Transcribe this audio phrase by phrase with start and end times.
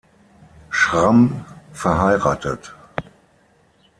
[0.71, 2.73] Schramm, verheiratet.